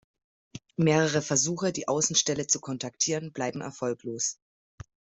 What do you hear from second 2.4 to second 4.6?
zu kontaktieren, bleiben erfolglos.